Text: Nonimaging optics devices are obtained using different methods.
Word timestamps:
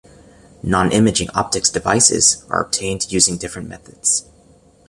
Nonimaging 0.63 1.29
optics 1.35 1.69
devices 1.69 2.43
are 2.49 2.63
obtained 2.63 3.11
using 3.11 3.37
different 3.37 3.69
methods. 3.69 4.27